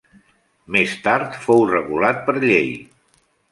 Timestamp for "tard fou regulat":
1.09-2.25